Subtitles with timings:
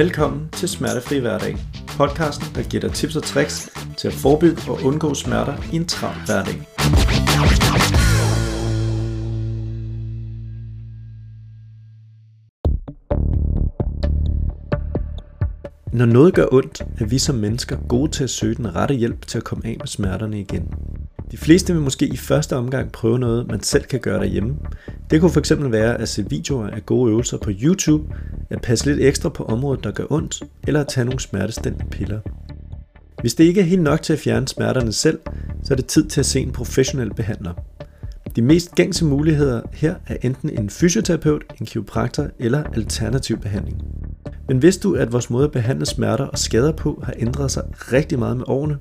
[0.00, 1.56] Velkommen til Smertefri Hverdag,
[1.88, 5.86] podcasten, der giver dig tips og tricks til at forebygge og undgå smerter i en
[5.86, 6.54] travl hverdag.
[15.92, 19.26] Når noget gør ondt, er vi som mennesker gode til at søge den rette hjælp
[19.26, 20.74] til at komme af med smerterne igen.
[21.32, 24.56] De fleste vil måske i første omgang prøve noget, man selv kan gøre derhjemme.
[25.10, 28.04] Det kunne fx være at se videoer af gode øvelser på YouTube,
[28.50, 32.20] at passe lidt ekstra på området, der gør ondt, eller at tage nogle smertestillende piller.
[33.20, 35.18] Hvis det ikke er helt nok til at fjerne smerterne selv,
[35.64, 37.52] så er det tid til at se en professionel behandler.
[38.36, 43.82] De mest gængse muligheder her er enten en fysioterapeut, en kiropraktor eller alternativ behandling.
[44.48, 47.62] Men vidste du, at vores måde at behandle smerter og skader på har ændret sig
[47.92, 48.78] rigtig meget med årene?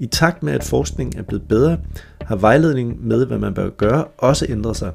[0.00, 1.78] I takt med, at forskningen er blevet bedre,
[2.20, 4.92] har vejledningen med, hvad man bør gøre, også ændret sig.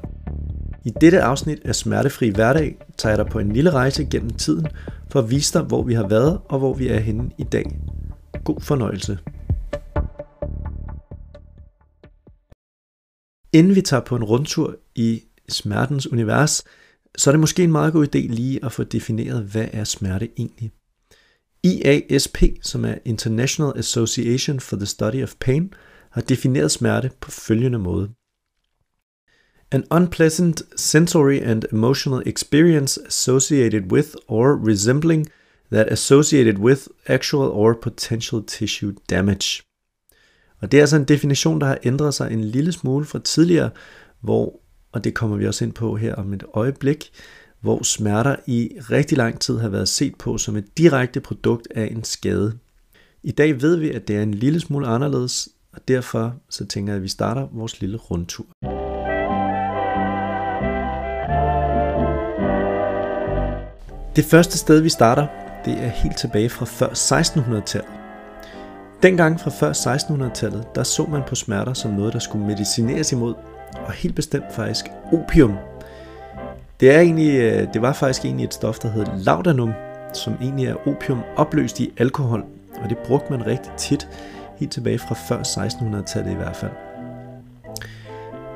[0.84, 4.66] I dette afsnit af Smertefri Hverdag tager jeg dig på en lille rejse gennem tiden
[5.10, 7.78] for at vise dig, hvor vi har været og hvor vi er henne i dag.
[8.44, 9.18] God fornøjelse.
[13.52, 16.64] Inden vi tager på en rundtur i smertens univers,
[17.16, 20.28] så er det måske en meget god idé lige at få defineret, hvad er smerte
[20.36, 20.72] egentlig.
[21.64, 25.74] IASP, som er International Association for the Study of Pain,
[26.10, 28.10] har defineret smerte på følgende måde.
[29.70, 35.28] An unpleasant sensory and emotional experience associated with or resembling
[35.72, 39.62] that associated with actual or potential tissue damage.
[40.60, 43.70] Og det er altså en definition, der har ændret sig en lille smule fra tidligere,
[44.20, 44.60] hvor,
[44.92, 47.12] og det kommer vi også ind på her om et øjeblik,
[47.62, 51.88] hvor smerter i rigtig lang tid har været set på som et direkte produkt af
[51.90, 52.58] en skade.
[53.22, 56.92] I dag ved vi, at det er en lille smule anderledes, og derfor så tænker
[56.92, 58.46] jeg, at vi starter vores lille rundtur.
[64.16, 65.26] Det første sted, vi starter,
[65.64, 67.90] det er helt tilbage fra før 1600-tallet.
[69.02, 73.34] Dengang fra før 1600-tallet, der så man på smerter som noget, der skulle medicineres imod,
[73.86, 75.56] og helt bestemt faktisk opium
[76.82, 79.72] det, er egentlig, øh, det var faktisk egentlig et stof, der hed laudanum,
[80.12, 82.44] som egentlig er opium opløst i alkohol,
[82.82, 84.08] og det brugte man rigtig tit,
[84.56, 86.70] helt tilbage fra før 1600-tallet i hvert fald.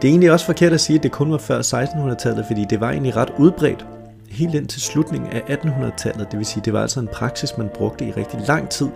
[0.03, 2.81] Det er egentlig også forkert at sige, at det kun var før 1600-tallet, fordi det
[2.81, 3.86] var egentlig ret udbredt
[4.31, 6.31] helt ind til slutningen af 1800-tallet.
[6.31, 8.88] Det vil sige, det var altså en praksis, man brugte i rigtig lang tid,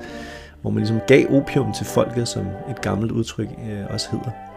[0.62, 4.49] hvor man ligesom gav opium til folket, som et gammelt udtryk øh, også hedder.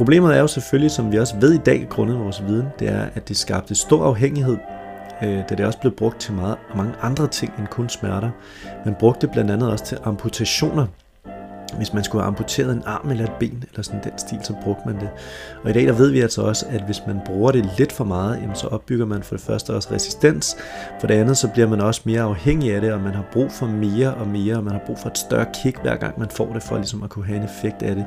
[0.00, 3.06] Problemet er jo selvfølgelig, som vi også ved i dag, grundet vores viden, det er,
[3.14, 4.56] at det skabte stor afhængighed,
[5.22, 8.30] øh, da det også blev brugt til meget, mange andre ting end kun smerter.
[8.84, 10.86] Man brugte det blandt andet også til amputationer.
[11.76, 14.54] Hvis man skulle have amputeret en arm eller et ben, eller sådan den stil, så
[14.62, 15.08] brugte man det.
[15.64, 18.04] Og i dag der ved vi altså også, at hvis man bruger det lidt for
[18.04, 20.56] meget, jamen, så opbygger man for det første også resistens.
[21.00, 23.52] For det andet, så bliver man også mere afhængig af det, og man har brug
[23.52, 26.28] for mere og mere, og man har brug for et større kick, hver gang man
[26.28, 28.06] får det, for ligesom at kunne have en effekt af det.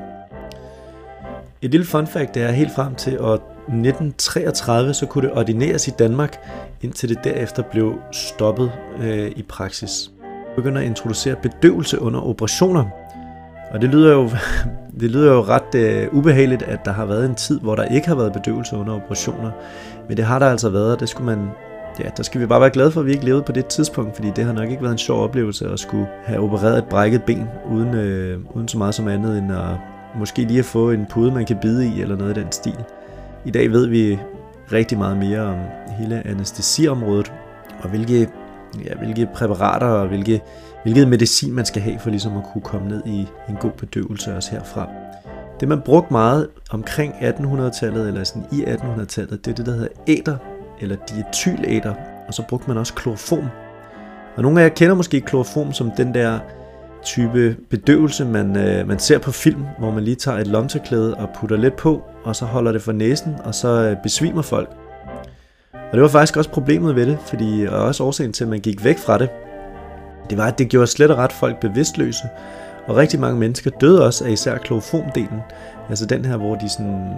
[1.64, 5.88] Et lille fun fact det er helt frem til år 1933, så kunne det ordineres
[5.88, 6.36] i Danmark,
[6.82, 10.10] indtil det derefter blev stoppet øh, i praksis.
[10.22, 12.84] Vi begynder at introducere bedøvelse under operationer.
[13.70, 14.30] Og det lyder jo,
[15.00, 18.08] det lyder jo ret øh, ubehageligt, at der har været en tid, hvor der ikke
[18.08, 19.50] har været bedøvelse under operationer.
[20.08, 21.48] Men det har der altså været, og det skulle man,
[22.00, 24.16] ja, der skal vi bare være glade for, at vi ikke levede på det tidspunkt,
[24.16, 27.22] fordi det har nok ikke været en sjov oplevelse at skulle have opereret et brækket
[27.22, 31.06] ben, uden, øh, uden så meget som andet end at Måske lige at få en
[31.06, 32.84] pude, man kan bide i, eller noget i den stil.
[33.44, 34.18] I dag ved vi
[34.72, 35.58] rigtig meget mere om
[35.98, 37.32] hele anestesiområdet,
[37.82, 38.28] og hvilke,
[38.84, 40.40] ja, hvilke præparater og hvilke,
[40.82, 44.36] hvilket medicin man skal have for ligesom at kunne komme ned i en god bedøvelse
[44.36, 44.88] også herfra.
[45.60, 49.88] Det man brugte meget omkring 1800-tallet, eller sådan i 1800-tallet, det er det, der hedder
[50.06, 50.36] æter,
[50.80, 51.94] eller diethylæter,
[52.28, 53.46] og så brugte man også kloroform.
[54.36, 56.38] Og nogle af jer kender måske kloroform som den der
[57.04, 61.28] type bedøvelse, man, øh, man ser på film, hvor man lige tager et lomteklæde og
[61.40, 64.70] putter lidt på, og så holder det for næsen, og så øh, besvimer folk.
[65.72, 68.60] Og det var faktisk også problemet ved det, fordi, og også årsagen til, at man
[68.60, 69.28] gik væk fra det,
[70.30, 72.22] det var, at det gjorde slet og ret folk bevidstløse.
[72.86, 75.40] Og rigtig mange mennesker døde også af især kloroformdelen.
[75.88, 77.10] Altså den her, hvor de sådan,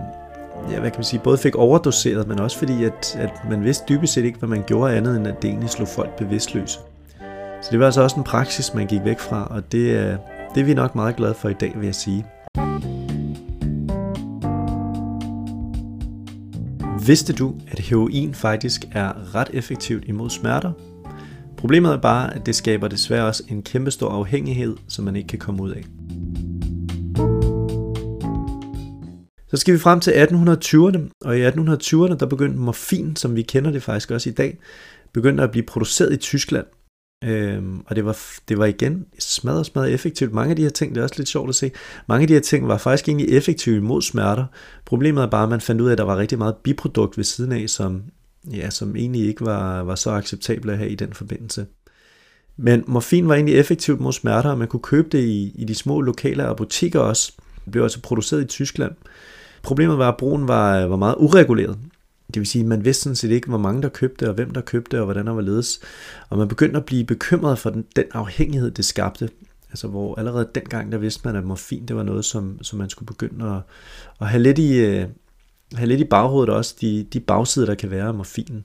[0.70, 3.84] ja, hvad kan man sige, både fik overdoseret, men også fordi, at, at man vidste
[3.88, 6.78] dybest set ikke, hvad man gjorde andet, end at det egentlig slog folk bevidstløse.
[7.66, 10.18] Så det var altså også en praksis, man gik væk fra, og det, er,
[10.54, 12.26] det er vi nok meget glade for i dag, vil jeg sige.
[17.06, 20.72] Vidste du, at heroin faktisk er ret effektivt imod smerter?
[21.56, 25.38] Problemet er bare, at det skaber desværre også en kæmpestor afhængighed, som man ikke kan
[25.38, 25.84] komme ud af.
[29.48, 33.70] Så skal vi frem til 1820'erne, og i 1820'erne der begyndte morfin, som vi kender
[33.70, 34.58] det faktisk også i dag,
[35.12, 36.66] begyndte at blive produceret i Tyskland.
[37.24, 38.18] Øhm, og det var,
[38.48, 40.32] det var igen smadret, smadret effektivt.
[40.32, 41.70] Mange af de her ting, det er også lidt sjovt at se,
[42.08, 44.44] mange af de her ting var faktisk egentlig effektive mod smerter.
[44.84, 47.24] Problemet er bare, at man fandt ud af, at der var rigtig meget biprodukt ved
[47.24, 48.02] siden af, som,
[48.52, 51.66] ja, som egentlig ikke var, var så acceptabelt at have i den forbindelse.
[52.56, 55.74] Men morfin var egentlig effektivt mod smerter, og man kunne købe det i, i de
[55.74, 57.32] små lokale apoteker også.
[57.64, 58.92] Det blev altså produceret i Tyskland.
[59.62, 61.78] Problemet var, at brugen var, var meget ureguleret.
[62.26, 64.50] Det vil sige, at man vidste sådan set ikke, hvor mange der købte, og hvem
[64.50, 65.80] der købte, og hvordan der var ledes.
[66.28, 69.28] Og man begyndte at blive bekymret for den, den afhængighed, det skabte.
[69.70, 72.90] Altså hvor allerede dengang, der vidste man, at morfin, det var noget, som, som man
[72.90, 73.62] skulle begynde at,
[74.20, 75.06] at have, lidt i, øh,
[75.74, 78.64] have lidt i baghovedet også, de, de bagsider, der kan være af morfinen.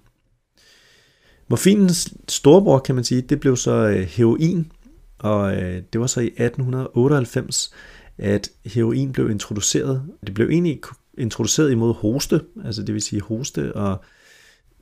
[1.47, 4.71] Morfinens storebror, kan man sige, det blev så øh, heroin,
[5.19, 7.71] og øh, det var så i 1898,
[8.17, 10.03] at heroin blev introduceret.
[10.25, 10.81] Det blev egentlig
[11.17, 14.03] introduceret imod hoste, altså det vil sige hoste og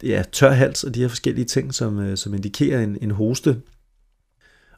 [0.03, 3.61] ja, tør hals og de her forskellige ting, som, øh, som indikerer en, en hoste.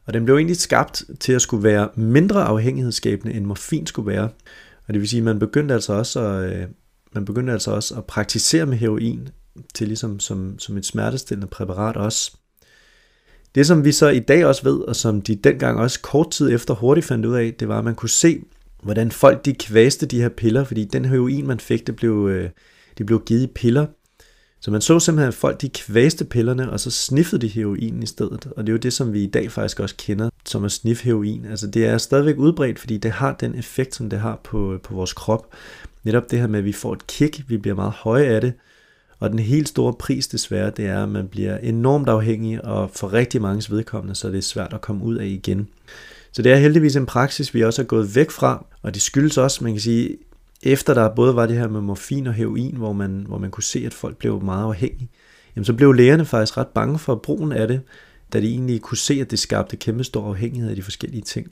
[0.06, 4.30] Og den blev egentlig skabt til at skulle være mindre afhængighedsskabende, end morfin skulle være.
[4.88, 6.68] Og det vil sige, at man begyndte altså også at, øh,
[7.14, 9.30] man begyndte altså også at praktisere med heroin
[9.74, 12.32] til ligesom som, som et smertestillende præparat også.
[13.56, 16.52] Det som vi så i dag også ved, og som de dengang også kort tid
[16.52, 18.44] efter hurtigt fandt ud af, det var, at man kunne se,
[18.82, 22.50] hvordan folk de kvæste de her piller, fordi den heroin, man fik, det blev, øh,
[22.98, 23.86] det blev givet i piller.
[24.62, 28.06] Så man så simpelthen, at folk de kvæste pillerne, og så sniffede de heroin i
[28.06, 28.48] stedet.
[28.58, 31.04] Og det er jo det, som vi i dag faktisk også kender som at sniffe
[31.04, 31.46] heroin.
[31.46, 34.94] Altså det er stadigvæk udbredt, fordi det har den effekt, som det har på, på
[34.94, 35.48] vores krop.
[36.04, 38.54] Netop det her med, at vi får et kick, vi bliver meget høje af det.
[39.20, 43.14] Og den helt store pris desværre, det er, at man bliver enormt afhængig, og for
[43.14, 45.68] rigtig mange vedkommende, så er det svært at komme ud af igen.
[46.34, 49.38] Så det er heldigvis en praksis, vi også er gået væk fra, og det skyldes
[49.38, 50.18] også, man kan sige,
[50.64, 53.64] efter der både var det her med morfin og heroin, hvor man, hvor man kunne
[53.64, 55.10] se, at folk blev meget afhængige,
[55.56, 57.82] jamen så blev lægerne faktisk ret bange for brugen af det,
[58.34, 61.52] da de egentlig kunne se, at det skabte kæmpe stor afhængighed af de forskellige ting.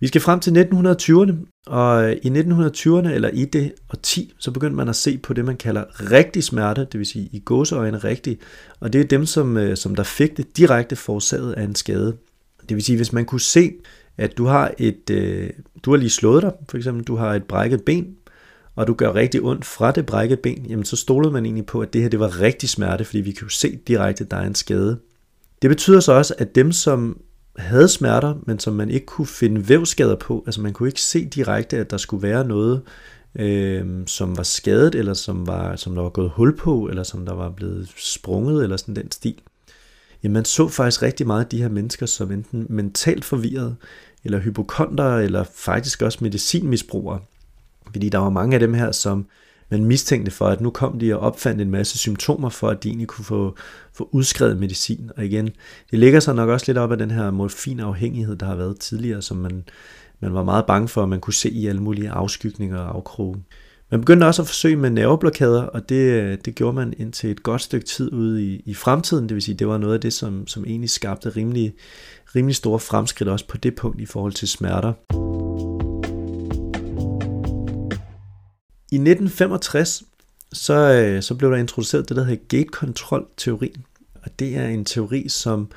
[0.00, 1.34] Vi skal frem til 1920'erne,
[1.66, 5.44] og i 1920'erne, eller i det og 10, så begyndte man at se på det,
[5.44, 8.38] man kalder rigtig smerte, det vil sige i gåseøjne rigtig,
[8.80, 12.16] og det er dem, som, øh, som der fik det direkte forårsaget af en skade.
[12.70, 13.72] Det vil sige, hvis man kunne se,
[14.18, 15.50] at du har et, øh,
[15.82, 18.16] du har lige slået dig, for eksempel, du har et brækket ben,
[18.76, 21.80] og du gør rigtig ondt fra det brækket ben, jamen så stolede man egentlig på,
[21.80, 24.36] at det her det var rigtig smerte, fordi vi kan jo se direkte, at der
[24.36, 24.98] er en skade.
[25.62, 27.20] Det betyder så også, at dem, som
[27.56, 31.24] havde smerter, men som man ikke kunne finde vævskader på, altså man kunne ikke se
[31.24, 32.82] direkte, at der skulle være noget,
[33.38, 37.26] øh, som var skadet, eller som, var, som der var gået hul på, eller som
[37.26, 39.40] der var blevet sprunget, eller sådan den stil
[40.22, 43.76] jamen man så faktisk rigtig meget af de her mennesker som enten mentalt forvirrede,
[44.24, 47.20] eller hypokonter, eller faktisk også medicinmisbrugere.
[47.92, 49.26] Fordi der var mange af dem her, som
[49.70, 52.88] man mistænkte for, at nu kom de og opfandt en masse symptomer for, at de
[52.88, 53.56] egentlig kunne få,
[53.92, 55.10] få udskrevet medicin.
[55.16, 55.50] Og igen,
[55.90, 59.22] det ligger sig nok også lidt op af den her morfinafhængighed, der har været tidligere,
[59.22, 59.64] som man,
[60.20, 63.36] man var meget bange for, at man kunne se i alle mulige afskygninger og afkroge.
[63.90, 67.62] Man begyndte også at forsøge med nerveblokader, og det, det gjorde man indtil et godt
[67.62, 69.28] stykke tid ude i, i fremtiden.
[69.28, 71.74] Det vil sige, det var noget af det, som, som egentlig skabte rimelig,
[72.34, 74.92] rimelig store fremskridt også på det punkt i forhold til smerter.
[78.92, 80.02] I 1965
[80.52, 83.84] så, øh, så blev der introduceret det, der hedder gate-kontrol-teorien.
[84.22, 85.68] Og det er en teori, som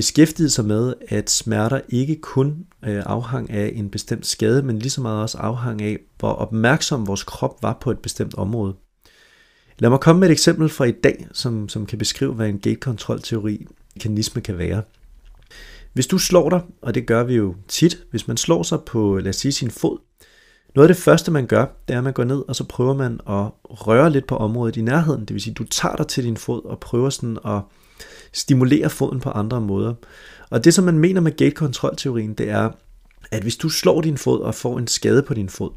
[0.00, 4.90] beskæftigede sig med, at smerter ikke kun øh, afhang af en bestemt skade, men lige
[4.90, 8.74] så meget også afhang af, hvor opmærksom vores krop var på et bestemt område.
[9.78, 12.58] Lad mig komme med et eksempel fra i dag, som, som kan beskrive, hvad en
[12.58, 14.82] gate-kontrol-teori mekanisme kan være.
[15.92, 19.18] Hvis du slår dig, og det gør vi jo tit, hvis man slår sig på,
[19.18, 19.98] lad os sige, sin fod,
[20.74, 22.94] noget af det første, man gør, det er, at man går ned, og så prøver
[22.94, 25.20] man at røre lidt på området i nærheden.
[25.20, 27.60] Det vil sige, du tager dig til din fod og prøver sådan at
[28.32, 29.94] stimulere foden på andre måder.
[30.50, 32.70] Og det, som man mener med gate-kontrol-teorien, det er,
[33.30, 35.70] at hvis du slår din fod og får en skade på din fod,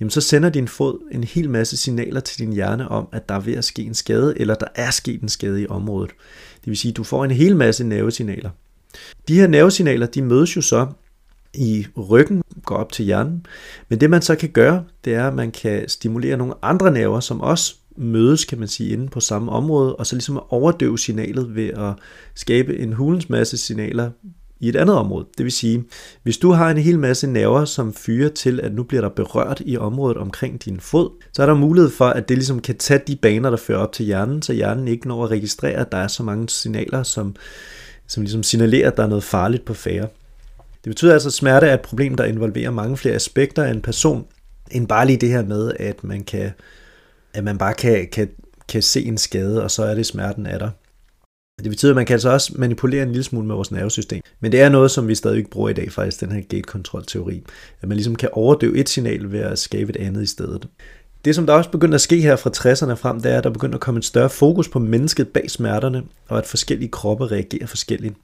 [0.00, 3.34] jamen så sender din fod en hel masse signaler til din hjerne om, at der
[3.34, 6.10] er ved at ske en skade, eller der er sket en skade i området.
[6.60, 8.50] Det vil sige, at du får en hel masse nervesignaler.
[9.28, 10.86] De her nervesignaler, de mødes jo så
[11.54, 13.46] i ryggen, går op til hjernen.
[13.88, 17.20] Men det man så kan gøre, det er, at man kan stimulere nogle andre nerver,
[17.20, 20.98] som også mødes, kan man sige, inde på samme område, og så ligesom at overdøve
[20.98, 21.92] signalet ved at
[22.34, 24.10] skabe en hulens masse signaler
[24.60, 25.26] i et andet område.
[25.38, 25.84] Det vil sige,
[26.22, 29.62] hvis du har en hel masse nerver, som fyrer til, at nu bliver der berørt
[29.66, 33.00] i området omkring din fod, så er der mulighed for, at det ligesom kan tage
[33.06, 35.98] de baner, der fører op til hjernen, så hjernen ikke når at registrere, at der
[35.98, 37.36] er så mange signaler, som,
[38.06, 40.08] som ligesom signalerer, at der er noget farligt på færre.
[40.84, 43.82] Det betyder altså, at smerte er et problem, der involverer mange flere aspekter af en
[43.82, 44.24] person,
[44.70, 46.50] end bare lige det her med, at man kan
[47.34, 48.28] at man bare kan, kan,
[48.68, 50.70] kan se en skade, og så er det smerten af der.
[51.62, 54.22] Det betyder, at man kan altså også manipulere en lille smule med vores nervesystem.
[54.40, 57.44] Men det er noget, som vi stadig bruger i dag faktisk, den her gate-kontrol-teori.
[57.82, 60.68] At man ligesom kan overdøve et signal ved at skabe et andet i stedet.
[61.24, 63.50] Det, som der også begyndte at ske her fra 60'erne frem, det er, at der
[63.50, 67.66] begyndte at komme en større fokus på mennesket bag smerterne, og at forskellige kroppe reagerer
[67.66, 68.14] forskelligt.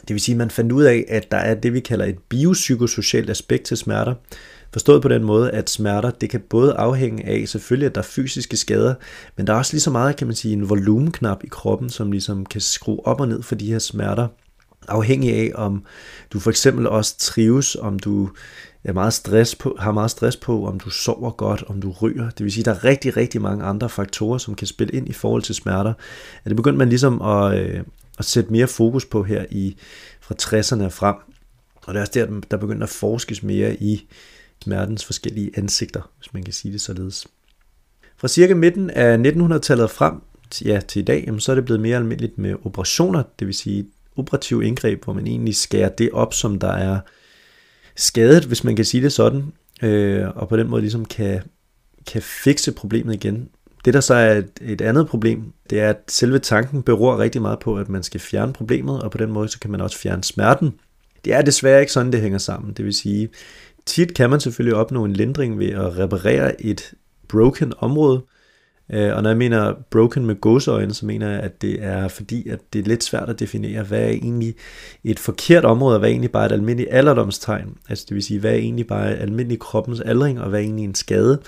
[0.00, 2.18] Det vil sige, at man fandt ud af, at der er det, vi kalder et
[2.28, 4.14] biopsykosocialt aspekt til smerter.
[4.72, 8.06] Forstået på den måde, at smerter, det kan både afhænge af selvfølgelig, at der er
[8.06, 8.94] fysiske skader,
[9.36, 12.12] men der er også lige så meget, kan man sige, en volumenknap i kroppen, som
[12.12, 14.28] ligesom kan skrue op og ned for de her smerter,
[14.88, 15.84] afhængig af, om
[16.32, 18.30] du for eksempel også trives, om du
[18.84, 22.30] er meget stress på, har meget stress på, om du sover godt, om du ryger.
[22.30, 25.08] Det vil sige, at der er rigtig, rigtig mange andre faktorer, som kan spille ind
[25.08, 25.92] i forhold til smerter.
[26.44, 27.80] At det begyndte man ligesom at, øh,
[28.18, 29.76] at sætte mere fokus på her i
[30.20, 31.16] fra 60'erne frem.
[31.86, 34.08] Og det er også der, der begyndte at forskes mere i
[34.64, 37.26] smertens forskellige ansigter, hvis man kan sige det således.
[38.16, 40.14] Fra cirka midten af 1900-tallet frem
[40.64, 43.54] ja, til i dag, jamen, så er det blevet mere almindeligt med operationer, det vil
[43.54, 43.86] sige
[44.16, 47.00] operative indgreb, hvor man egentlig skærer det op, som der er
[47.96, 51.42] skadet, hvis man kan sige det sådan, øh, og på den måde ligesom kan,
[52.06, 53.48] kan fikse problemet igen.
[53.84, 57.42] Det der så er et, et andet problem, det er, at selve tanken beror rigtig
[57.42, 59.98] meget på, at man skal fjerne problemet, og på den måde så kan man også
[59.98, 60.74] fjerne smerten.
[61.24, 62.72] Det er desværre ikke sådan, det hænger sammen.
[62.72, 63.28] Det vil sige,
[63.86, 66.94] tit kan man selvfølgelig opnå en lindring ved at reparere et
[67.28, 68.22] broken område,
[68.92, 72.48] øh, og når jeg mener broken med gåseøjne, så mener jeg, at det er fordi,
[72.48, 74.54] at det er lidt svært at definere, hvad er egentlig
[75.04, 77.76] et forkert område, og hvad er egentlig bare et almindeligt alderdomstegn.
[77.88, 80.84] Altså det vil sige, hvad er egentlig bare almindelig kroppens aldring, og hvad er egentlig
[80.84, 81.40] en skade.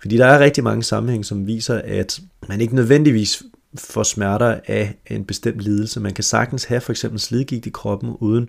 [0.00, 3.42] Fordi der er rigtig mange sammenhæng, som viser, at man ikke nødvendigvis
[3.78, 6.00] får smerter af en bestemt lidelse.
[6.00, 8.48] Man kan sagtens have for eksempel slidgigt i kroppen, uden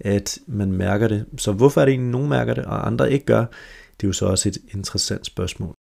[0.00, 1.26] at man mærker det.
[1.38, 3.44] Så hvorfor er det egentlig, nogen mærker det, og andre ikke gør?
[4.00, 5.74] Det er jo så også et interessant spørgsmål.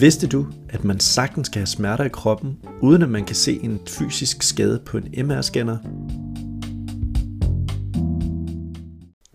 [0.00, 3.60] Vidste du, at man sagtens kan have smerter i kroppen, uden at man kan se
[3.62, 5.76] en fysisk skade på en MR-scanner?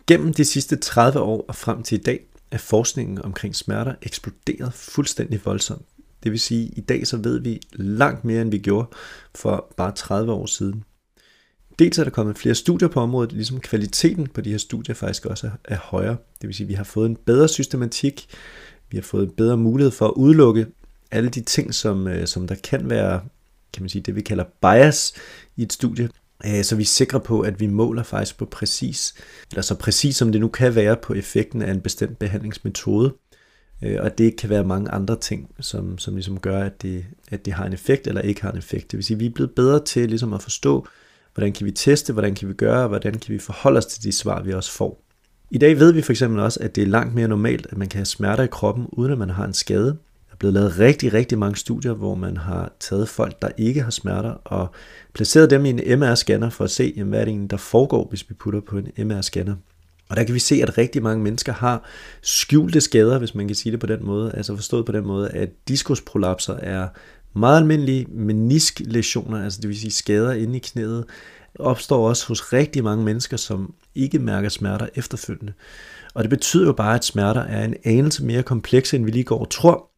[0.07, 2.19] Gennem de sidste 30 år og frem til i dag
[2.51, 5.85] er forskningen omkring smerter eksploderet fuldstændig voldsomt.
[6.27, 8.87] Det vil sige, at i dag så ved vi langt mere, end vi gjorde
[9.35, 10.83] for bare 30 år siden.
[11.79, 15.25] Dels er der kommet flere studier på området, ligesom kvaliteten på de her studier faktisk
[15.25, 16.17] også er højere.
[16.41, 18.27] Det vil sige, at vi har fået en bedre systematik,
[18.91, 20.67] vi har fået bedre mulighed for at udelukke
[21.11, 23.21] alle de ting, som, øh, som der kan være,
[23.73, 25.13] kan man sige, det vi kalder bias
[25.55, 26.09] i et studie.
[26.45, 29.13] Øh, så vi er sikre på, at vi måler faktisk på præcis,
[29.51, 33.13] eller så præcis som det nu kan være på effekten af en bestemt behandlingsmetode.
[33.81, 37.45] Øh, og det kan være mange andre ting, som, som ligesom gør, at det, at
[37.45, 38.91] det har en effekt eller ikke har en effekt.
[38.91, 40.87] Det vil sige, at vi er blevet bedre til ligesom at forstå,
[41.33, 44.11] hvordan kan vi teste, hvordan kan vi gøre, hvordan kan vi forholde os til de
[44.11, 45.03] svar, vi også får.
[45.51, 47.87] I dag ved vi for eksempel også, at det er langt mere normalt, at man
[47.87, 49.85] kan have smerter i kroppen, uden at man har en skade.
[49.85, 53.81] Der er blevet lavet rigtig, rigtig mange studier, hvor man har taget folk, der ikke
[53.81, 54.67] har smerter, og
[55.13, 58.07] placeret dem i en MR-scanner for at se, jamen, hvad er det egentlig, der foregår,
[58.09, 59.53] hvis vi putter på en MR-scanner.
[60.09, 61.89] Og der kan vi se, at rigtig mange mennesker har
[62.21, 64.31] skjulte skader, hvis man kan sige det på den måde.
[64.35, 66.87] Altså forstået på den måde, at diskusprolapser er
[67.33, 71.05] meget almindelige menisklæsioner, altså det vil sige skader inde i knæet,
[71.59, 75.53] opstår også hos rigtig mange mennesker, som ikke mærker smerter efterfølgende.
[76.13, 79.23] Og det betyder jo bare, at smerter er en anelse mere komplekse, end vi lige
[79.23, 79.89] går og tror.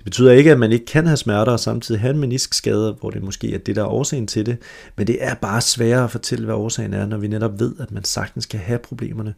[0.00, 3.10] Det betyder ikke, at man ikke kan have smerter og samtidig have en meniskskade, hvor
[3.10, 4.56] det måske er det, der er årsagen til det,
[4.96, 7.92] men det er bare sværere at fortælle, hvad årsagen er, når vi netop ved, at
[7.92, 9.34] man sagtens kan have problemerne,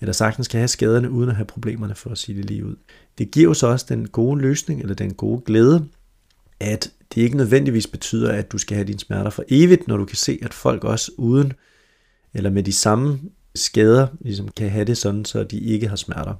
[0.00, 2.76] eller sagtens kan have skaderne uden at have problemerne, for at sige det lige ud.
[3.18, 5.84] Det giver jo så også den gode løsning, eller den gode glæde,
[6.60, 10.04] at det ikke nødvendigvis betyder, at du skal have dine smerter for evigt, når du
[10.04, 11.52] kan se, at folk også uden
[12.34, 13.20] eller med de samme
[13.54, 16.34] skader ligesom kan have det sådan, så de ikke har smerter.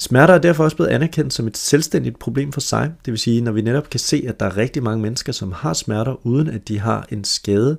[0.00, 2.92] Smerter er derfor også blevet anerkendt som et selvstændigt problem for sig.
[3.04, 5.52] Det vil sige, når vi netop kan se, at der er rigtig mange mennesker, som
[5.52, 7.78] har smerter, uden at de har en skade,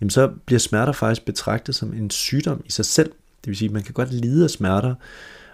[0.00, 3.10] jamen så bliver smerter faktisk betragtet som en sygdom i sig selv.
[3.44, 4.94] Det vil sige, at man kan godt lide af smerter,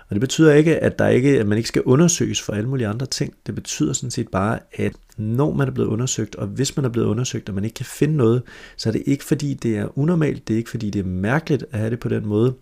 [0.08, 2.88] og det betyder ikke, at, der ikke, at man ikke skal undersøges for alle mulige
[2.88, 3.34] andre ting.
[3.46, 6.88] Det betyder sådan set bare, at når man er blevet undersøgt, og hvis man er
[6.88, 8.42] blevet undersøgt, og man ikke kan finde noget,
[8.76, 11.64] så er det ikke fordi, det er unormalt, det er ikke fordi, det er mærkeligt
[11.72, 12.54] at have det på den måde.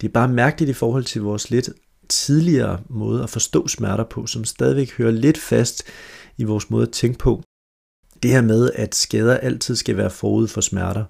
[0.00, 1.70] Det er bare mærkeligt i forhold til vores lidt
[2.08, 5.82] tidligere måde at forstå smerter på, som stadigvæk hører lidt fast
[6.36, 7.42] i vores måde at tænke på.
[8.22, 11.04] Det her med, at skader altid skal være forud for smerter.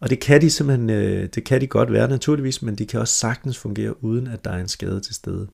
[0.00, 3.00] Og det kan de simpelthen, øh, det kan de godt være naturligvis, men de kan
[3.00, 5.48] også sagtens fungere uden at der er en skade til stede.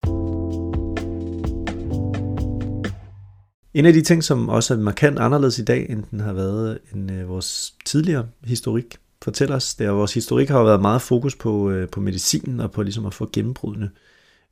[3.75, 6.79] En af de ting, som også er markant anderledes i dag, end den har været
[6.95, 11.03] end øh, vores tidligere historik, fortæller os, det er, at vores historik har været meget
[11.03, 13.91] fokus på, øh, på medicinen og på ligesom at få gennembrudene.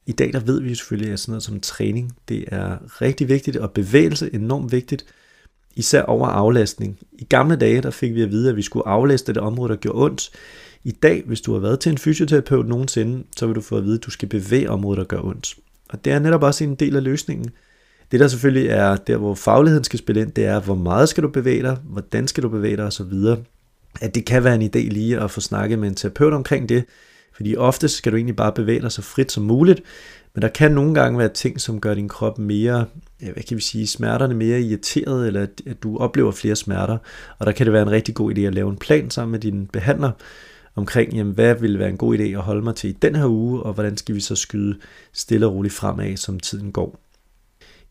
[0.07, 3.57] I dag der ved vi selvfølgelig, at sådan noget som træning, det er rigtig vigtigt,
[3.57, 5.05] og bevægelse enormt vigtigt,
[5.77, 6.99] især over aflastning.
[7.13, 9.77] I gamle dage, der fik vi at vide, at vi skulle aflaste det område, der
[9.77, 10.31] gjorde ondt.
[10.85, 13.85] I dag, hvis du har været til en fysioterapeut nogensinde, så vil du få at
[13.85, 15.55] vide, at du skal bevæge området, der gør ondt.
[15.89, 17.51] Og det er netop også en del af løsningen.
[18.13, 21.23] Det der selvfølgelig er der, hvor fagligheden skal spille ind, det er, hvor meget skal
[21.23, 23.13] du bevæge dig, hvordan skal du bevæge dig osv.
[24.01, 26.85] At det kan være en idé lige at få snakket med en terapeut omkring det,
[27.37, 29.83] fordi ofte skal du egentlig bare bevæge dig så frit som muligt,
[30.35, 32.87] men der kan nogle gange være ting, som gør din krop mere,
[33.19, 36.99] hvad kan vi sige, smerterne mere irriteret, eller at du oplever flere smerter.
[37.39, 39.41] Og der kan det være en rigtig god idé at lave en plan sammen med
[39.41, 40.11] din behandler,
[40.75, 43.27] omkring, jamen, hvad vil være en god idé at holde mig til i den her
[43.27, 44.79] uge, og hvordan skal vi så skyde
[45.13, 46.99] stille og roligt fremad, som tiden går.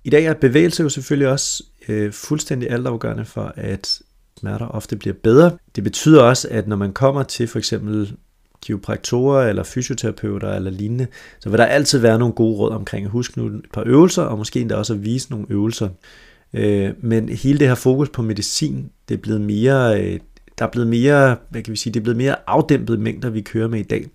[0.04, 4.02] I dag er bevægelse jo selvfølgelig også øh, fuldstændig altafgørende for, at
[4.40, 5.58] smerter ofte bliver bedre.
[5.76, 8.16] Det betyder også, at når man kommer til for eksempel
[8.66, 11.08] kiropraktorer eller fysioterapeuter eller lignende,
[11.40, 14.24] så vil der altid være nogle gode råd omkring at huske nu et par øvelser,
[14.24, 15.90] og måske endda også at vise nogle øvelser.
[16.54, 20.20] Øh, men hele det her fokus på medicin, det er blevet mere, øh,
[20.60, 23.42] der er blevet mere, hvad kan vi sige, det er blevet mere afdæmpet mængder, vi
[23.42, 24.08] kører med i dag.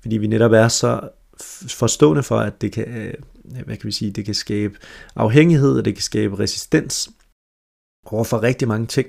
[0.00, 1.00] Fordi vi netop er så
[1.68, 3.14] forstående for, at det kan, øh,
[3.64, 4.78] hvad kan vi sige, det kan skabe
[5.16, 7.10] afhængighed, og det kan skabe resistens
[8.06, 9.08] over for rigtig mange ting.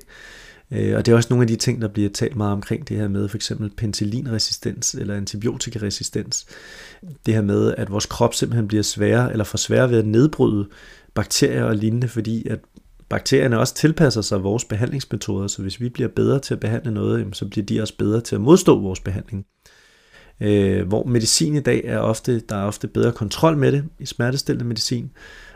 [0.72, 2.98] Øh, og det er også nogle af de ting, der bliver talt meget omkring det
[2.98, 6.46] her med for eksempel penicillinresistens eller antibiotikaresistens.
[7.26, 10.68] Det her med, at vores krop simpelthen bliver sværere eller for sværere ved at nedbryde
[11.14, 12.60] bakterier og lignende, fordi at
[13.10, 17.28] bakterierne også tilpasser sig vores behandlingsmetoder, så hvis vi bliver bedre til at behandle noget,
[17.34, 19.46] så bliver de også bedre til at modstå vores behandling.
[20.42, 24.06] Øh, hvor medicin i dag er ofte, der er ofte bedre kontrol med det i
[24.06, 25.12] smertestillende medicin,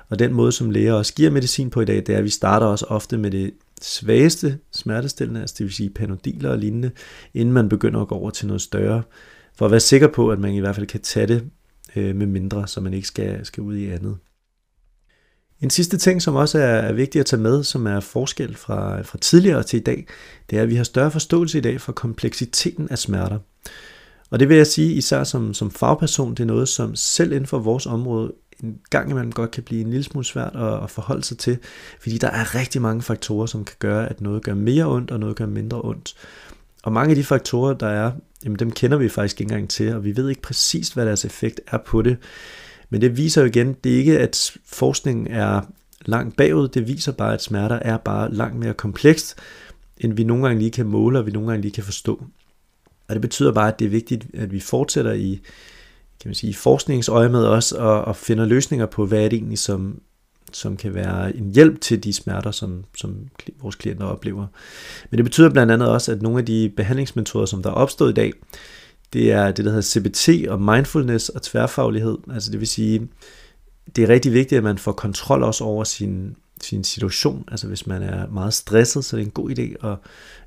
[0.10, 2.29] og den måde, som læger også giver medicin på i dag, det er, at vi
[2.29, 3.51] starter også ofte med det
[3.82, 6.91] svageste smertestillende, altså det vil sige panodiler og lignende,
[7.34, 9.03] inden man begynder at gå over til noget større,
[9.55, 11.50] for at være sikker på, at man i hvert fald kan tage det
[11.96, 14.17] øh, med mindre, så man ikke skal, skal ud i andet.
[15.62, 19.01] En sidste ting, som også er, er vigtig at tage med, som er forskel fra,
[19.01, 20.08] fra tidligere til i dag,
[20.50, 23.40] det er, at vi har større forståelse i dag for kompleksiteten af smerter.
[24.29, 27.48] Og det vil jeg sige, især som, som fagperson, det er noget, som selv inden
[27.48, 30.89] for vores område en gang imellem godt kan blive en lille smule svært at, at
[30.89, 31.57] forholde sig til,
[32.00, 35.20] fordi der er rigtig mange faktorer, som kan gøre, at noget gør mere ondt, og
[35.20, 36.15] noget gør mindre ondt.
[36.83, 38.11] Og mange af de faktorer, der er,
[38.44, 41.25] jamen dem kender vi faktisk ikke engang til, og vi ved ikke præcis, hvad deres
[41.25, 42.18] effekt er på det.
[42.89, 45.61] Men det viser jo igen, det er ikke, at forskningen er
[46.05, 49.35] langt bagud, det viser bare, at smerter er bare langt mere komplekst,
[49.98, 52.24] end vi nogle gange lige kan måle, og vi nogle gange lige kan forstå.
[53.07, 55.41] Og det betyder bare, at det er vigtigt, at vi fortsætter i,
[56.21, 59.59] kan man sige, forskningsøje med også, og, og finder løsninger på, hvad er det egentlig,
[59.59, 60.01] som,
[60.53, 63.15] som kan være en hjælp til de smerter, som, som
[63.61, 64.47] vores klienter oplever.
[65.11, 68.11] Men det betyder blandt andet også, at nogle af de behandlingsmetoder, som der er opstået
[68.11, 68.33] i dag,
[69.13, 72.17] det er det, der hedder CBT og mindfulness og tværfaglighed.
[72.33, 73.07] Altså det vil sige,
[73.95, 77.43] det er rigtig vigtigt, at man får kontrol også over sin, sin situation.
[77.51, 79.97] Altså hvis man er meget stresset, så er det en god idé at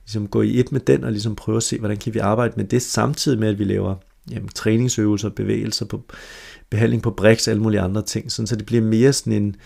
[0.05, 2.55] ligesom gå i et med den og ligesom prøve at se, hvordan kan vi arbejde
[2.57, 3.95] med det, samtidig med, at vi laver
[4.31, 6.03] jamen, træningsøvelser, bevægelser, på,
[6.71, 9.57] behandling på BRICS og alle mulige andre ting, sådan så det bliver mere sådan en,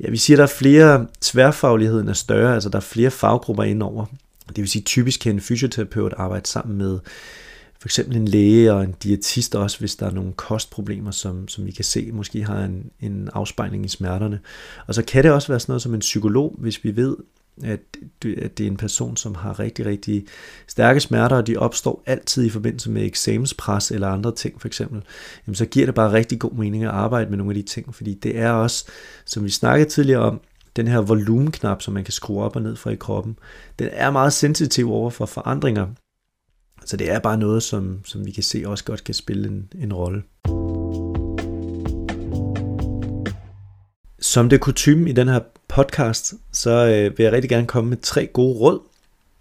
[0.00, 4.06] ja, vi siger, der er flere, tværfagligheden er større, altså der er flere faggrupper indover.
[4.48, 6.98] Det vil sige, typisk kan en fysioterapeut arbejde sammen med
[7.80, 11.66] for eksempel en læge og en diætist også, hvis der er nogle kostproblemer, som, som
[11.66, 14.40] vi kan se måske har en, en afspejling i smerterne.
[14.86, 17.16] Og så kan det også være sådan noget som en psykolog, hvis vi ved,
[17.64, 17.80] at
[18.22, 20.26] det er en person, som har rigtig, rigtig
[20.66, 25.02] stærke smerter, og de opstår altid i forbindelse med eksamenspres eller andre ting for eksempel,
[25.46, 27.94] jamen så giver det bare rigtig god mening at arbejde med nogle af de ting,
[27.94, 28.84] fordi det er også,
[29.24, 30.40] som vi snakkede tidligere om,
[30.76, 33.38] den her volumenknap, som man kan skrue op og ned fra i kroppen,
[33.78, 35.86] den er meget sensitiv over for forandringer.
[36.84, 39.72] Så det er bare noget, som, som vi kan se også godt kan spille en,
[39.78, 40.22] en rolle.
[44.20, 47.96] Som det kutume i den her podcast, så øh, vil jeg rigtig gerne komme med
[48.02, 48.80] tre gode råd.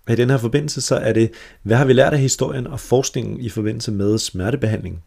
[0.10, 1.32] I den her forbindelse så er det,
[1.64, 5.04] hvad har vi lært af historien og forskningen i forbindelse med smertebehandling?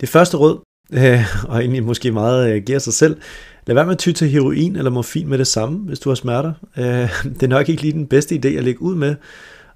[0.00, 0.60] Det første råd,
[0.92, 3.20] øh, og egentlig måske meget øh, giver sig selv,
[3.66, 6.14] lad være med at ty til heroin eller morfin med det samme, hvis du har
[6.14, 6.52] smerter.
[6.76, 6.84] Øh,
[7.24, 9.14] det er nok ikke lige den bedste idé at lægge ud med,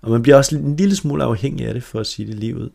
[0.03, 2.57] og man bliver også en lille smule afhængig af det, for at sige det lige
[2.57, 2.71] ud.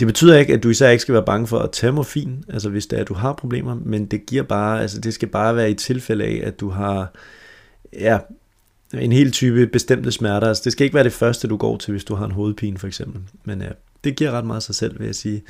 [0.00, 2.68] Det betyder ikke, at du især ikke skal være bange for at tage morfin, altså
[2.68, 5.56] hvis det er, at du har problemer, men det giver bare, altså det skal bare
[5.56, 7.12] være i tilfælde af, at du har,
[7.92, 8.18] ja,
[8.94, 10.48] en hel type bestemte smerter.
[10.48, 12.78] Altså det skal ikke være det første, du går til, hvis du har en hovedpine
[12.78, 13.20] for eksempel.
[13.44, 13.68] Men ja,
[14.04, 15.42] det giver ret meget sig selv, vil jeg sige.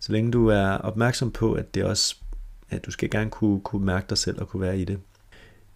[0.00, 2.16] Så længe du er opmærksom på, at det også,
[2.70, 4.98] at du skal gerne kunne, kunne mærke dig selv og kunne være i det.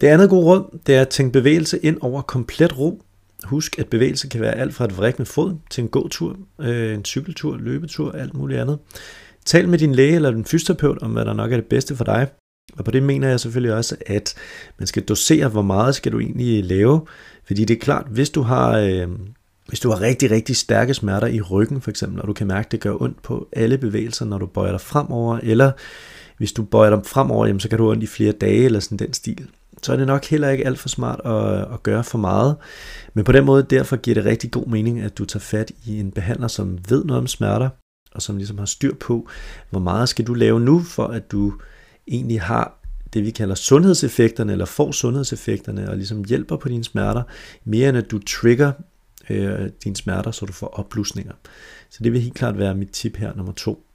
[0.00, 3.02] Det andet gode råd, det er at tænke bevægelse ind over komplet ro.
[3.44, 6.94] Husk, at bevægelse kan være alt fra et vrik med fod til en gåtur, øh,
[6.94, 8.78] en cykeltur, løbetur, alt muligt andet.
[9.44, 12.04] Tal med din læge eller din fysioterapeut om, hvad der nok er det bedste for
[12.04, 12.28] dig.
[12.78, 14.34] Og på det mener jeg selvfølgelig også, at
[14.78, 17.06] man skal dosere, hvor meget skal du egentlig lave.
[17.44, 19.08] Fordi det er klart, hvis du har, øh,
[19.68, 22.66] hvis du har rigtig, rigtig stærke smerter i ryggen for eksempel, og du kan mærke,
[22.66, 25.72] at det gør ondt på alle bevægelser, når du bøjer dig fremover, eller
[26.38, 28.98] hvis du bøjer dig fremover, jamen, så kan du ondt i flere dage, eller sådan
[28.98, 29.48] den stil.
[29.82, 32.56] Så er det nok heller ikke alt for smart at, at gøre for meget.
[33.14, 36.00] Men på den måde, derfor giver det rigtig god mening, at du tager fat i
[36.00, 37.68] en behandler, som ved noget om smerter,
[38.12, 39.28] og som ligesom har styr på,
[39.70, 41.52] hvor meget skal du lave nu, for at du
[42.08, 42.76] egentlig har
[43.12, 47.22] det, vi kalder sundhedseffekterne, eller får sundhedseffekterne, og ligesom hjælper på dine smerter,
[47.64, 48.72] mere end at du trigger
[49.30, 51.32] øh, dine smerter, så du får opblusninger.
[51.90, 53.86] Så det vil helt klart være mit tip her, nummer to.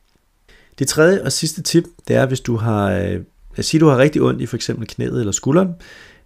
[0.79, 3.21] Det tredje og sidste tip, det er, hvis du har, øh,
[3.55, 5.69] lad os sige, du har rigtig ondt i for eksempel knæet eller skulderen,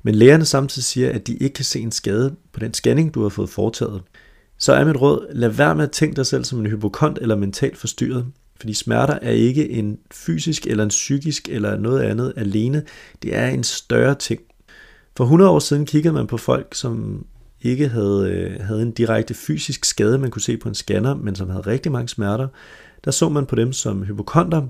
[0.03, 3.21] men lægerne samtidig siger, at de ikke kan se en skade på den scanning, du
[3.21, 4.01] har fået foretaget,
[4.57, 7.35] så er mit råd, lad være med at tænke dig selv som en hypokont eller
[7.35, 8.25] mentalt forstyrret,
[8.59, 12.83] fordi smerter er ikke en fysisk eller en psykisk eller noget andet alene.
[13.23, 14.41] Det er en større ting.
[15.17, 17.25] For 100 år siden kiggede man på folk, som
[17.61, 21.35] ikke havde, øh, havde en direkte fysisk skade, man kunne se på en scanner, men
[21.35, 22.47] som havde rigtig mange smerter.
[23.05, 24.67] Der så man på dem som hypokonter,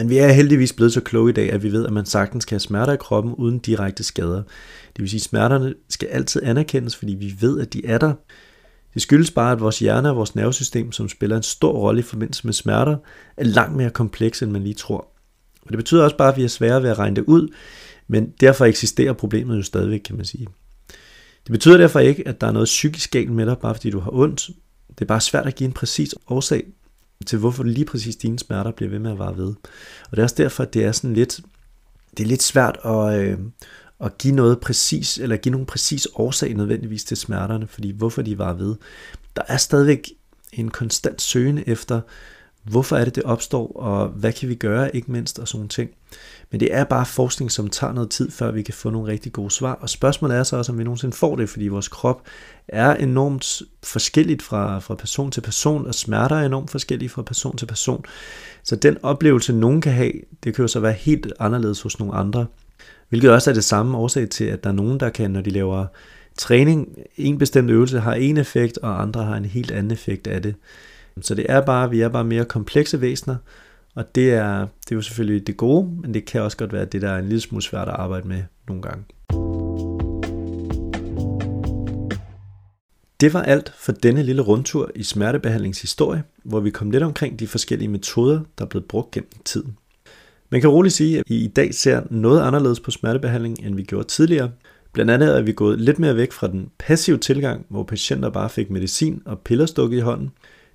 [0.00, 2.44] men vi er heldigvis blevet så kloge i dag, at vi ved, at man sagtens
[2.44, 4.42] kan have smerter i kroppen uden direkte skader.
[4.96, 8.12] Det vil sige, at smerterne skal altid anerkendes, fordi vi ved, at de er der.
[8.94, 12.02] Det skyldes bare, at vores hjerne og vores nervesystem, som spiller en stor rolle i
[12.02, 12.96] forbindelse med smerter,
[13.36, 14.98] er langt mere kompleks, end man lige tror.
[15.62, 17.48] Og det betyder også bare, at vi er svære ved at regne det ud,
[18.08, 20.46] men derfor eksisterer problemet jo stadigvæk, kan man sige.
[21.44, 24.00] Det betyder derfor ikke, at der er noget psykisk galt med dig, bare fordi du
[24.00, 24.50] har ondt.
[24.88, 26.64] Det er bare svært at give en præcis årsag
[27.26, 29.54] til, hvorfor lige præcis dine smerter bliver ved med at vare ved.
[30.04, 31.40] Og det er også derfor, at det er sådan lidt,
[32.16, 33.38] det er lidt svært at, øh,
[34.00, 38.38] at give noget præcis, eller give nogle præcis årsag nødvendigvis til smerterne, fordi hvorfor de
[38.38, 38.76] var ved.
[39.36, 40.10] Der er stadigvæk
[40.52, 42.00] en konstant søgen efter,
[42.64, 45.90] hvorfor er det, det opstår, og hvad kan vi gøre, ikke mindst, og sådan ting.
[46.50, 49.32] Men det er bare forskning, som tager noget tid, før vi kan få nogle rigtig
[49.32, 49.72] gode svar.
[49.72, 52.22] Og spørgsmålet er så også, om vi nogensinde får det, fordi vores krop
[52.68, 57.56] er enormt forskelligt fra, fra person til person, og smerter er enormt forskellige fra person
[57.56, 58.04] til person.
[58.62, 60.12] Så den oplevelse, nogen kan have,
[60.44, 62.46] det kan jo så være helt anderledes hos nogle andre.
[63.08, 65.50] Hvilket også er det samme årsag til, at der er nogen, der kan, når de
[65.50, 65.86] laver
[66.38, 70.42] træning, en bestemt øvelse har en effekt, og andre har en helt anden effekt af
[70.42, 70.54] det.
[71.22, 73.36] Så det er bare, vi er bare mere komplekse væsener,
[73.94, 76.84] og det er, det er jo selvfølgelig det gode, men det kan også godt være
[76.84, 79.04] det, der er en lille smule svært at arbejde med nogle gange.
[83.20, 87.46] Det var alt for denne lille rundtur i smertebehandlingshistorie, hvor vi kom lidt omkring de
[87.46, 89.76] forskellige metoder, der er blevet brugt gennem tiden.
[90.50, 93.82] Man kan roligt sige, at vi i dag ser noget anderledes på smertebehandling, end vi
[93.82, 94.50] gjorde tidligere.
[94.92, 98.50] Blandt andet er vi gået lidt mere væk fra den passive tilgang, hvor patienter bare
[98.50, 100.30] fik medicin og piller stukket i hånden,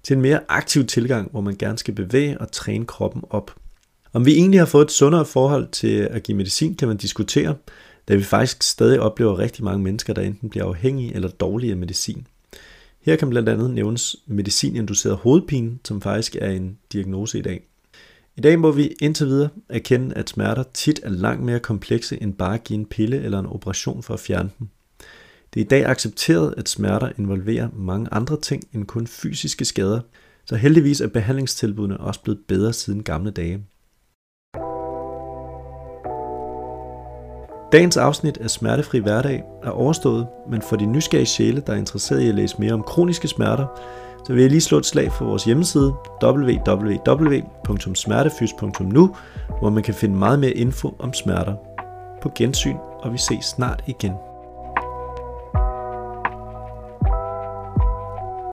[0.06, 3.56] til en mere aktiv tilgang, hvor man gerne skal bevæge og træne kroppen op.
[4.14, 7.56] Om vi egentlig har fået et sundere forhold til at give medicin, kan man diskutere,
[8.08, 11.78] da vi faktisk stadig oplever rigtig mange mennesker, der enten bliver afhængige eller dårlige af
[11.78, 12.28] medicin.
[13.02, 17.64] Her kan blandt andet nævnes medicininduceret hovedpine, som faktisk er en diagnose i dag.
[18.38, 22.34] I dag må vi indtil videre erkende, at smerter tit er langt mere komplekse end
[22.34, 24.68] bare at give en pille eller en operation for at fjerne dem.
[25.56, 30.00] Det er i dag accepteret, at smerter involverer mange andre ting end kun fysiske skader,
[30.46, 33.64] så heldigvis er behandlingstilbudene også blevet bedre siden gamle dage.
[37.72, 42.22] Dagens afsnit af Smertefri Hverdag er overstået, men for de nysgerrige sjæle, der er interesseret
[42.22, 43.68] i at læse mere om kroniske smerter,
[44.26, 49.16] så vil jeg lige slå et slag for vores hjemmeside www.smertefys.nu,
[49.60, 51.56] hvor man kan finde meget mere info om smerter.
[52.22, 54.14] På gensyn, og vi ses snart igen.